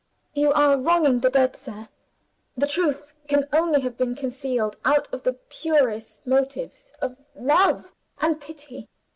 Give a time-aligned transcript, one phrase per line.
[0.33, 1.89] "You are wronging the dead, sir!
[2.57, 8.41] The truth can only have been concealed out of the purest motives of love and
[8.41, 8.89] pity.